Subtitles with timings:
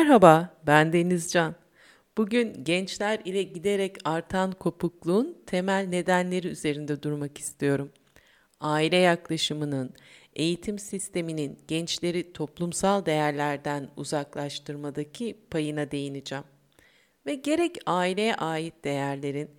[0.00, 1.54] Merhaba, ben Denizcan.
[2.16, 7.92] Bugün gençler ile giderek artan kopukluğun temel nedenleri üzerinde durmak istiyorum.
[8.60, 9.94] Aile yaklaşımının,
[10.36, 16.44] eğitim sisteminin gençleri toplumsal değerlerden uzaklaştırmadaki payına değineceğim.
[17.26, 19.50] Ve gerek aileye ait değerlerin,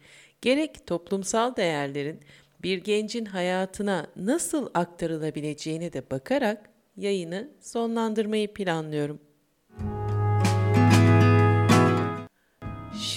[0.41, 2.19] gerek toplumsal değerlerin
[2.63, 9.30] bir gencin hayatına nasıl aktarılabileceğine de bakarak yayını sonlandırmayı planlıyorum.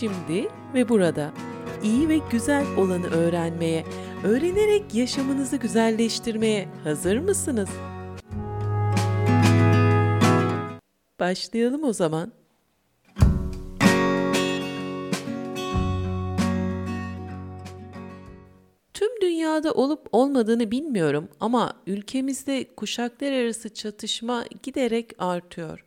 [0.04, 1.32] Şimdi ve burada
[1.82, 3.84] iyi ve güzel olanı öğrenmeye,
[4.24, 7.68] öğrenerek yaşamınızı güzelleştirmeye hazır mısınız?
[11.20, 12.32] Başlayalım o zaman.
[18.94, 25.84] Tüm dünyada olup olmadığını bilmiyorum ama ülkemizde kuşaklar arası çatışma giderek artıyor.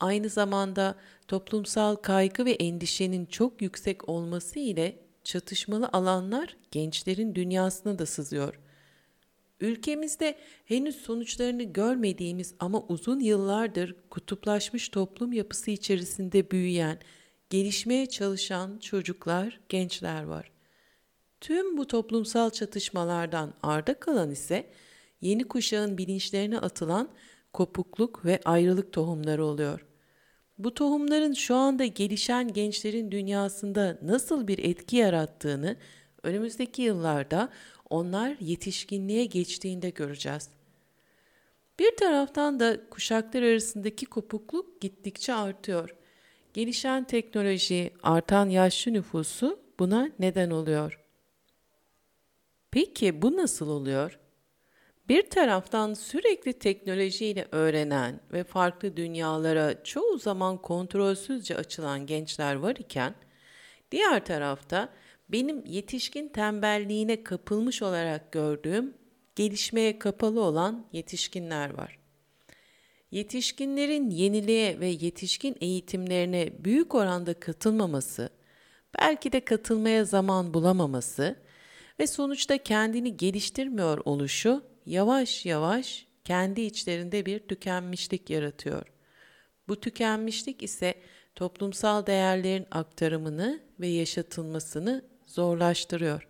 [0.00, 0.94] Aynı zamanda
[1.28, 8.60] toplumsal kaygı ve endişenin çok yüksek olması ile çatışmalı alanlar gençlerin dünyasına da sızıyor.
[9.60, 16.98] Ülkemizde henüz sonuçlarını görmediğimiz ama uzun yıllardır kutuplaşmış toplum yapısı içerisinde büyüyen,
[17.50, 20.50] gelişmeye çalışan çocuklar, gençler var.
[21.40, 24.70] Tüm bu toplumsal çatışmalardan arda kalan ise
[25.20, 27.08] yeni kuşağın bilinçlerine atılan
[27.52, 29.89] kopukluk ve ayrılık tohumları oluyor.
[30.60, 35.76] Bu tohumların şu anda gelişen gençlerin dünyasında nasıl bir etki yarattığını
[36.22, 37.48] önümüzdeki yıllarda
[37.90, 40.48] onlar yetişkinliğe geçtiğinde göreceğiz.
[41.78, 45.96] Bir taraftan da kuşaklar arasındaki kopukluk gittikçe artıyor.
[46.54, 51.00] Gelişen teknoloji, artan yaşlı nüfusu buna neden oluyor.
[52.70, 54.18] Peki bu nasıl oluyor?
[55.10, 63.14] Bir taraftan sürekli teknolojiyle öğrenen ve farklı dünyalara çoğu zaman kontrolsüzce açılan gençler var iken,
[63.92, 64.88] diğer tarafta
[65.28, 68.94] benim yetişkin tembelliğine kapılmış olarak gördüğüm
[69.36, 71.98] gelişmeye kapalı olan yetişkinler var.
[73.10, 78.30] Yetişkinlerin yeniliğe ve yetişkin eğitimlerine büyük oranda katılmaması,
[78.98, 81.36] belki de katılmaya zaman bulamaması
[82.00, 88.86] ve sonuçta kendini geliştirmiyor oluşu yavaş yavaş kendi içlerinde bir tükenmişlik yaratıyor.
[89.68, 90.94] Bu tükenmişlik ise
[91.34, 96.28] toplumsal değerlerin aktarımını ve yaşatılmasını zorlaştırıyor.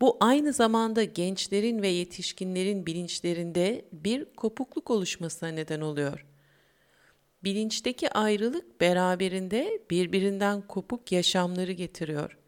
[0.00, 6.26] Bu aynı zamanda gençlerin ve yetişkinlerin bilinçlerinde bir kopukluk oluşmasına neden oluyor.
[7.44, 12.38] Bilinçteki ayrılık beraberinde birbirinden kopuk yaşamları getiriyor.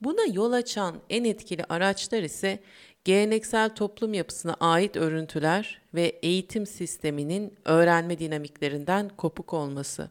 [0.00, 2.58] Buna yol açan en etkili araçlar ise
[3.04, 10.10] geleneksel toplum yapısına ait örüntüler ve eğitim sisteminin öğrenme dinamiklerinden kopuk olması.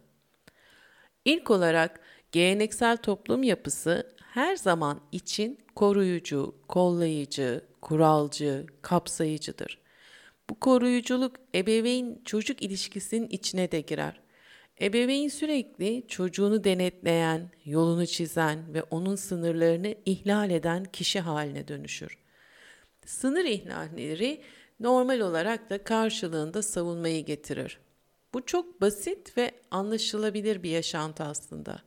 [1.25, 1.99] İlk olarak
[2.31, 9.79] geleneksel toplum yapısı her zaman için koruyucu, kollayıcı, kuralcı, kapsayıcıdır.
[10.49, 14.21] Bu koruyuculuk ebeveyn çocuk ilişkisinin içine de girer.
[14.81, 22.17] Ebeveyn sürekli çocuğunu denetleyen, yolunu çizen ve onun sınırlarını ihlal eden kişi haline dönüşür.
[23.09, 24.41] Sınır ihlalleri
[24.79, 27.79] normal olarak da karşılığında savunmayı getirir.
[28.33, 31.81] Bu çok basit ve anlaşılabilir bir yaşantı aslında.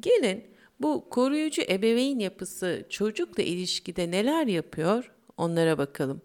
[0.00, 6.22] Gelin bu koruyucu ebeveyn yapısı çocukla ilişkide neler yapıyor onlara bakalım.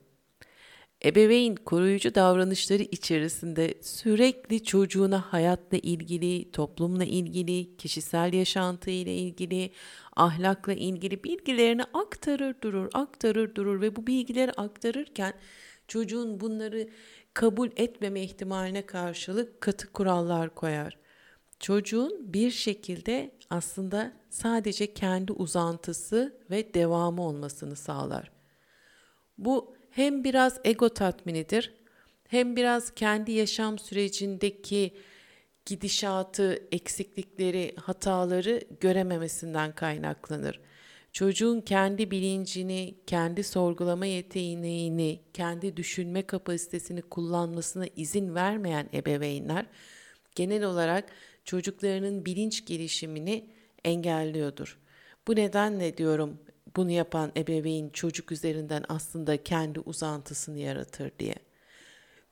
[1.05, 9.71] Ebeveyn koruyucu davranışları içerisinde sürekli çocuğuna hayatla ilgili, toplumla ilgili, kişisel yaşantı ile ilgili,
[10.15, 15.33] ahlakla ilgili bilgilerini aktarır durur, aktarır durur ve bu bilgileri aktarırken
[15.87, 16.89] çocuğun bunları
[17.33, 20.97] kabul etmeme ihtimaline karşılık katı kurallar koyar.
[21.59, 28.31] Çocuğun bir şekilde aslında sadece kendi uzantısı ve devamı olmasını sağlar.
[29.37, 31.73] Bu hem biraz ego tatminidir,
[32.27, 34.93] hem biraz kendi yaşam sürecindeki
[35.65, 40.59] gidişatı, eksiklikleri, hataları görememesinden kaynaklanır.
[41.13, 49.65] Çocuğun kendi bilincini, kendi sorgulama yeteneğini, kendi düşünme kapasitesini kullanmasına izin vermeyen ebeveynler
[50.35, 51.09] genel olarak
[51.45, 53.49] çocuklarının bilinç gelişimini
[53.85, 54.79] engelliyordur.
[55.27, 56.39] Bu nedenle diyorum
[56.75, 61.35] bunu yapan ebeveyn çocuk üzerinden aslında kendi uzantısını yaratır diye.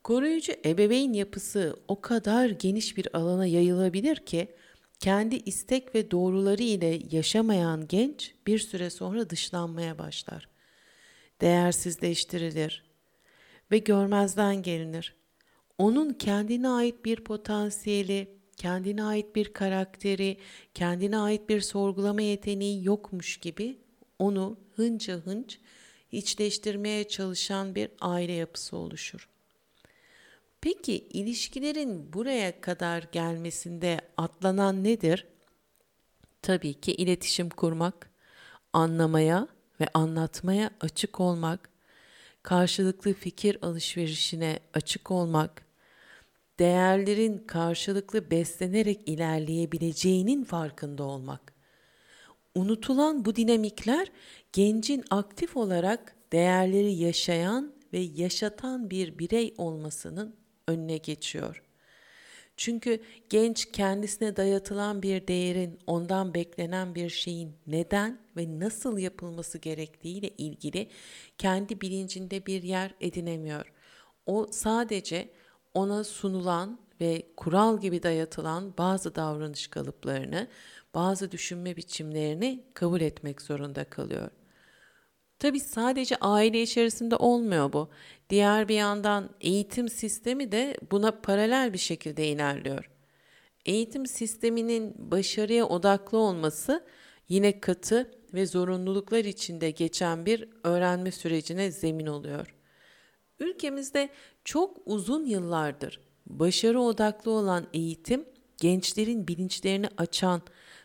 [0.04, 4.48] Koruyucu ebeveyn yapısı o kadar geniş bir alana yayılabilir ki
[5.00, 10.50] kendi istek ve doğruları ile yaşamayan genç bir süre sonra dışlanmaya başlar.
[11.42, 12.84] Değersizleştirilir
[13.72, 15.16] ve görmezden gelinir.
[15.78, 20.38] onun kendine ait bir potansiyeli, kendine ait bir karakteri,
[20.74, 23.83] kendine ait bir sorgulama yeteneği yokmuş gibi
[24.20, 25.60] onu hınca hınç
[26.12, 29.30] içleştirmeye çalışan bir aile yapısı oluşur.
[30.62, 35.28] Peki ilişkilerin buraya kadar gelmesinde atlanan nedir?
[36.42, 38.10] Tabii ki iletişim kurmak,
[38.74, 39.48] anlamaya
[39.80, 41.70] ve anlatmaya açık olmak,
[42.44, 45.66] karşılıklı fikir alışverişine açık olmak,
[46.60, 51.53] değerlerin karşılıklı beslenerek ilerleyebileceğinin farkında olmak.
[52.56, 54.12] Unutulan bu dinamikler
[54.54, 60.36] gencin aktif olarak değerleri yaşayan ve yaşatan bir birey olmasının
[60.68, 61.64] önüne geçiyor.
[62.58, 70.30] Çünkü genç kendisine dayatılan bir değerin, ondan beklenen bir şeyin neden ve nasıl yapılması gerektiğiyle
[70.30, 70.90] ilgili
[71.38, 73.74] kendi bilincinde bir yer edinemiyor.
[74.26, 75.30] O sadece
[75.74, 80.48] ona sunulan ve kural gibi dayatılan bazı davranış kalıplarını,
[80.94, 84.30] bazı düşünme biçimlerini kabul etmek zorunda kalıyor.
[85.40, 87.90] Tabi sadece aile içerisinde olmuyor bu.
[88.30, 92.90] Diğer bir yandan eğitim sistemi de buna paralel bir şekilde ilerliyor.
[93.66, 96.86] Eğitim sisteminin başarıya odaklı olması
[97.30, 102.56] yine katı ve zorunluluklar içinde geçen bir öğrenme sürecine zemin oluyor.
[103.40, 104.10] Ülkemizde
[104.44, 108.26] çok uzun yıllardır başarı odaklı olan eğitim
[108.58, 110.42] gençlerin bilinçlerini açan,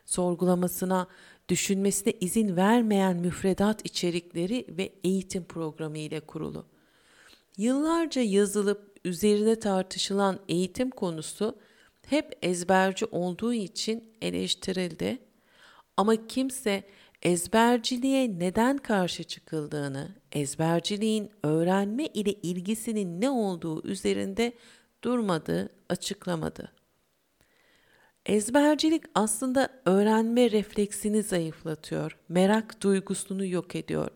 [0.07, 1.07] sorgulamasına,
[1.49, 6.67] düşünmesine izin vermeyen müfredat içerikleri ve eğitim programı ile kurulu.
[7.57, 11.59] Yıllarca yazılıp üzerine tartışılan eğitim konusu
[12.07, 15.19] hep ezberci olduğu için eleştirildi.
[15.97, 16.85] Ama kimse
[17.23, 24.53] ezberciliğe neden karşı çıkıldığını, ezberciliğin öğrenme ile ilgisinin ne olduğu üzerinde
[25.05, 26.73] durmadı, açıklamadı.
[28.27, 34.11] Ezbercilik aslında öğrenme refleksini zayıflatıyor, merak duygusunu yok ediyor.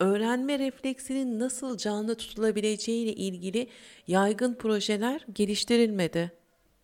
[0.00, 3.68] Öğrenme refleksinin nasıl canlı tutulabileceği ile ilgili
[4.06, 6.32] yaygın projeler geliştirilmedi.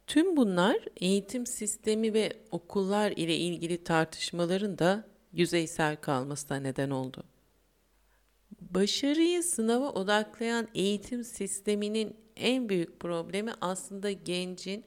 [0.07, 7.25] Tüm bunlar eğitim sistemi ve okullar ile ilgili tartışmaların da yüzeysel kalmasına neden oldu.
[8.61, 14.85] Başarıyı sınava odaklayan eğitim sisteminin en büyük problemi aslında gencin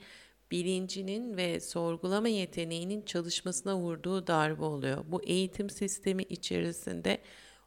[0.51, 5.05] bilincinin ve sorgulama yeteneğinin çalışmasına vurduğu darbe oluyor.
[5.07, 7.17] Bu eğitim sistemi içerisinde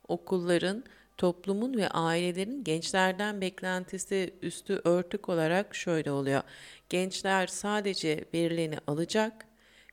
[0.08, 0.84] okulların,
[1.16, 6.42] toplumun ve ailelerin gençlerden beklentisi üstü örtük olarak şöyle oluyor.
[6.88, 9.46] Gençler sadece verileni alacak,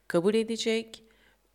[0.07, 1.04] kabul edecek,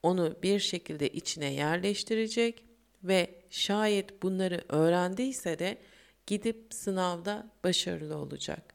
[0.02, 2.67] onu bir şekilde içine yerleştirecek
[3.04, 5.78] ve şayet bunları öğrendiyse de
[6.26, 8.74] gidip sınavda başarılı olacak.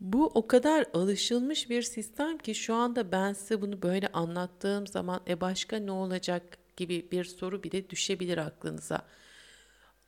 [0.00, 5.20] Bu o kadar alışılmış bir sistem ki şu anda ben size bunu böyle anlattığım zaman
[5.28, 9.06] e başka ne olacak gibi bir soru bile düşebilir aklınıza.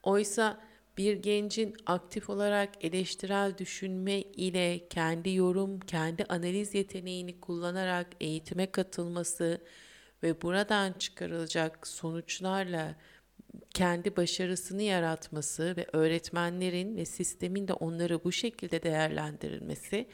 [0.02, 0.61] Oysa
[0.99, 9.61] bir gencin aktif olarak eleştirel düşünme ile kendi yorum, kendi analiz yeteneğini kullanarak eğitime katılması
[10.22, 12.97] ve buradan çıkarılacak sonuçlarla
[13.75, 20.06] kendi başarısını yaratması ve öğretmenlerin ve sistemin de onları bu şekilde değerlendirilmesi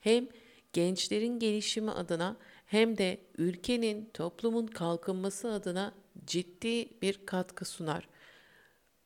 [0.00, 0.28] hem
[0.72, 2.36] gençlerin gelişimi adına
[2.66, 5.94] hem de ülkenin, toplumun kalkınması adına
[6.26, 8.08] ciddi bir katkı sunar.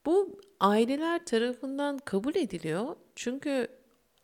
[0.06, 2.97] Bu aileler tarafından kabul ediliyor.
[3.14, 3.68] Çünkü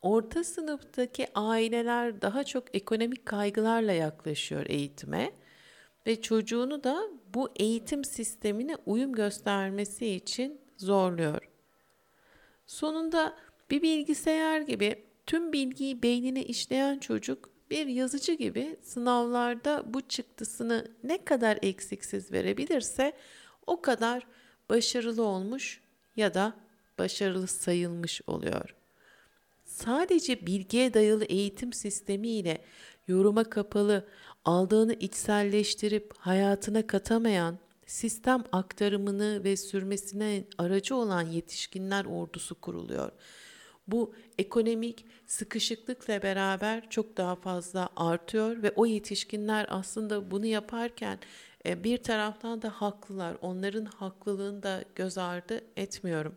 [0.03, 5.33] orta sınıftaki aileler daha çok ekonomik kaygılarla yaklaşıyor eğitime
[6.07, 7.03] ve çocuğunu da
[7.35, 11.51] bu eğitim sistemine uyum göstermesi için zorluyor.
[12.67, 13.37] Sonunda
[13.71, 21.25] bir bilgisayar gibi tüm bilgiyi beynine işleyen çocuk bir yazıcı gibi sınavlarda bu çıktısını ne
[21.25, 23.13] kadar eksiksiz verebilirse
[23.67, 24.27] o kadar
[24.71, 25.81] başarılı olmuş
[26.17, 26.55] ya da
[26.99, 28.75] başarılı sayılmış oluyor.
[29.65, 32.65] Sadece bilgiye dayalı eğitim sistemi ile
[33.09, 34.09] yoruma kapalı,
[34.45, 43.13] aldığını içselleştirip hayatına katamayan, sistem aktarımını ve sürmesine aracı olan yetişkinler ordusu kuruluyor.
[43.87, 51.19] Bu ekonomik sıkışıklıkla beraber çok daha fazla artıyor ve o yetişkinler aslında bunu yaparken
[51.67, 53.37] e, bir taraftan da haklılar.
[53.43, 56.35] Onların haklılığını da göz ardı etmiyorum.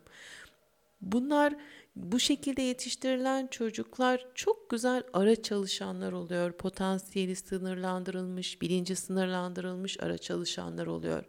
[1.02, 1.56] Bunlar
[2.04, 6.52] bu şekilde yetiştirilen çocuklar çok güzel ara çalışanlar oluyor.
[6.52, 11.24] Potansiyeli sınırlandırılmış, bilinci sınırlandırılmış ara çalışanlar oluyor.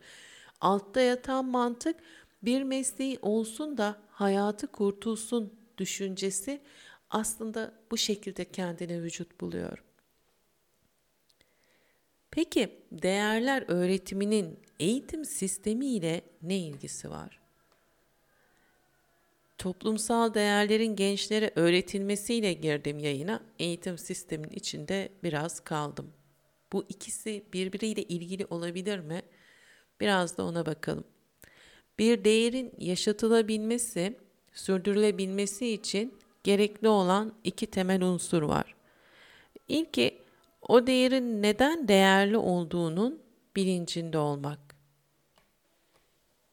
[0.60, 1.96] Altta yatan mantık
[2.42, 6.60] bir mesleği olsun da hayatı kurtulsun düşüncesi
[7.10, 9.84] aslında bu şekilde kendine vücut buluyor.
[12.30, 17.37] Peki değerler öğretiminin eğitim sistemiyle ne ilgisi var?
[19.58, 23.42] Toplumsal değerlerin gençlere öğretilmesiyle girdim yayına.
[23.58, 26.12] Eğitim sistemin içinde biraz kaldım.
[26.72, 29.22] Bu ikisi birbiriyle ilgili olabilir mi?
[30.00, 31.04] Biraz da ona bakalım.
[31.98, 34.16] Bir değerin yaşatılabilmesi,
[34.52, 38.74] sürdürülebilmesi için gerekli olan iki temel unsur var.
[39.68, 40.18] İlki
[40.68, 43.22] o değerin neden değerli olduğunun
[43.56, 44.76] bilincinde olmak.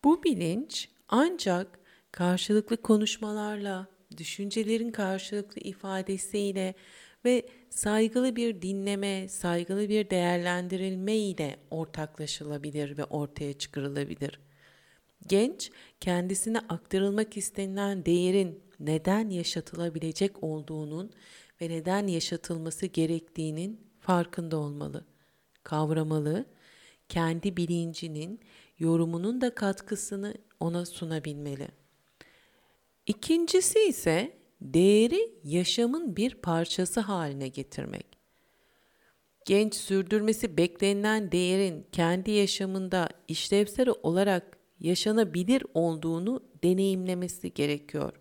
[0.03, 1.79] Bu bilinç ancak
[2.15, 6.73] karşılıklı konuşmalarla, düşüncelerin karşılıklı ifadesiyle
[7.25, 14.39] ve saygılı bir dinleme, saygılı bir değerlendirilme ile ortaklaşılabilir ve ortaya çıkarılabilir.
[15.27, 21.11] Genç, kendisine aktarılmak istenilen değerin neden yaşatılabilecek olduğunun
[21.61, 25.05] ve neden yaşatılması gerektiğinin farkında olmalı,
[25.63, 26.45] kavramalı,
[27.09, 28.39] kendi bilincinin,
[28.79, 31.84] yorumunun da katkısını ona sunabilmeli.
[33.07, 38.05] İkincisi ise değeri yaşamın bir parçası haline getirmek.
[39.45, 48.13] Genç sürdürmesi beklenilen değerin kendi yaşamında işlevsel olarak yaşanabilir olduğunu deneyimlemesi gerekiyor.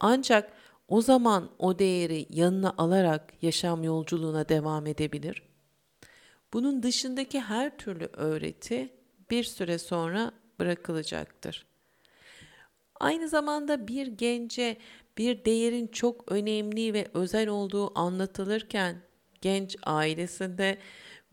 [0.00, 0.52] Ancak
[0.88, 5.42] o zaman o değeri yanına alarak yaşam yolculuğuna devam edebilir.
[6.52, 8.92] Bunun dışındaki her türlü öğreti
[9.30, 11.69] bir süre sonra bırakılacaktır.
[13.00, 14.76] Aynı zamanda bir gence
[15.18, 19.02] bir değerin çok önemli ve özel olduğu anlatılırken
[19.40, 20.78] genç ailesinde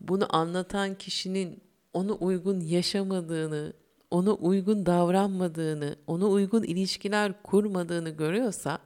[0.00, 3.72] bunu anlatan kişinin onu uygun yaşamadığını,
[4.10, 8.78] ona uygun davranmadığını, ona uygun ilişkiler kurmadığını görüyorsa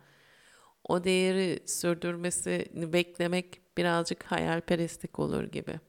[0.88, 5.80] o değeri sürdürmesini beklemek birazcık hayalperestlik olur gibi.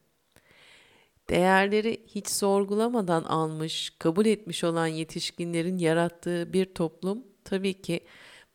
[1.30, 8.00] Değerleri hiç sorgulamadan almış, kabul etmiş olan yetişkinlerin yarattığı bir toplum tabii ki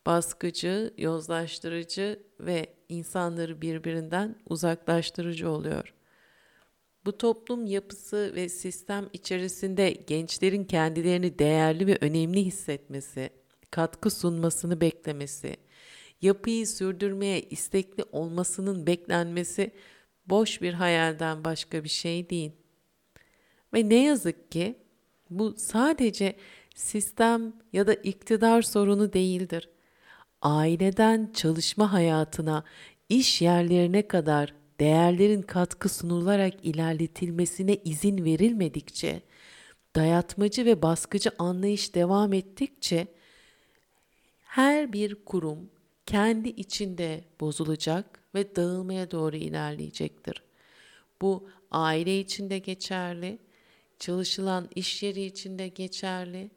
[0.06, 5.94] baskıcı, yozlaştırıcı ve insanları birbirinden uzaklaştırıcı oluyor.
[7.04, 13.30] Bu toplum yapısı ve sistem içerisinde gençlerin kendilerini değerli ve önemli hissetmesi,
[13.70, 15.56] katkı sunmasını beklemesi,
[16.22, 19.70] yapıyı sürdürmeye istekli olmasının beklenmesi
[20.26, 22.59] boş bir hayalden başka bir şey değil.
[23.74, 24.74] Ve ne yazık ki
[25.30, 26.36] bu sadece
[26.74, 29.68] sistem ya da iktidar sorunu değildir.
[30.42, 32.64] Aileden çalışma hayatına,
[33.08, 39.22] iş yerlerine kadar değerlerin katkı sunularak ilerletilmesine izin verilmedikçe,
[39.96, 43.06] dayatmacı ve baskıcı anlayış devam ettikçe
[44.42, 45.70] her bir kurum
[46.06, 50.42] kendi içinde bozulacak ve dağılmaya doğru ilerleyecektir.
[51.20, 53.38] Bu aile içinde geçerli,
[54.00, 56.50] çalışılan iş yeri içinde geçerli,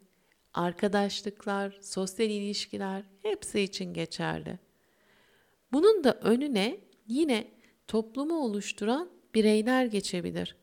[0.54, 4.60] arkadaşlıklar, sosyal ilişkiler hepsi için geçerli.
[5.72, 7.48] Bunun da önüne yine
[7.88, 10.56] toplumu oluşturan bireyler geçebilir.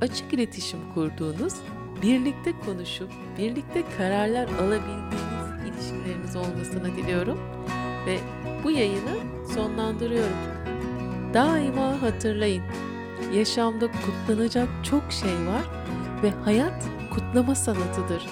[0.00, 1.54] Açık iletişim kurduğunuz,
[2.02, 7.38] birlikte konuşup birlikte kararlar alabildiğiniz ilişkileriniz olmasını diliyorum
[8.06, 8.18] ve
[8.64, 10.36] bu yayını sonlandırıyorum.
[11.34, 12.62] Daima hatırlayın,
[13.34, 15.64] yaşamda kutlanacak çok şey var
[16.22, 18.26] ve hayat kutlama sanatıdır.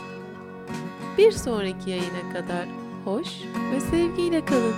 [1.19, 2.69] Bir sonraki yayına kadar
[3.05, 3.29] hoş
[3.73, 4.75] ve sevgiyle kalın.